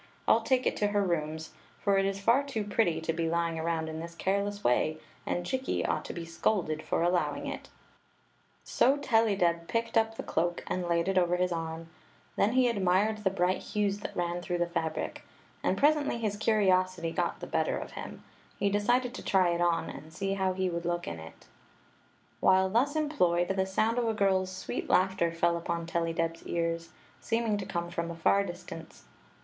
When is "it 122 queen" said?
21.19-22.39